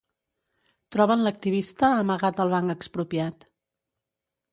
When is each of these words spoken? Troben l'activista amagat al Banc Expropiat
Troben 0.95 1.25
l'activista 1.27 1.89
amagat 1.99 2.41
al 2.45 2.53
Banc 2.55 2.75
Expropiat 2.77 3.47